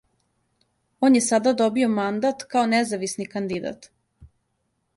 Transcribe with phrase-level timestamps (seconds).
[1.07, 3.87] Он је сада добио мандат као независни кандидат.